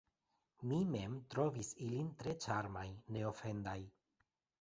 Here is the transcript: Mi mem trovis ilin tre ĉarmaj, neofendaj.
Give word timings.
Mi 0.69 0.77
mem 0.93 1.17
trovis 1.33 1.69
ilin 1.87 2.07
tre 2.21 2.33
ĉarmaj, 2.45 2.87
neofendaj. 3.17 3.77